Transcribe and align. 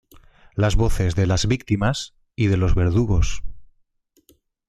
Las 0.55 0.75
voces 0.77 1.13
de 1.13 1.27
las 1.27 1.45
víctimas 1.45 2.15
y 2.35 2.47
de 2.47 2.57
los 2.57 2.73
verdugos". 2.73 3.43